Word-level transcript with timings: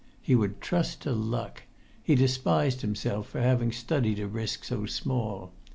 He 0.19 0.33
would 0.33 0.61
trust 0.61 1.03
to 1.03 1.11
luck; 1.11 1.61
he 2.01 2.15
despised 2.15 2.81
himself 2.81 3.27
for 3.29 3.39
having 3.39 3.71
studied 3.71 4.17
a 4.19 4.25
risk 4.27 4.63
so 4.63 4.87
small. 4.87 5.51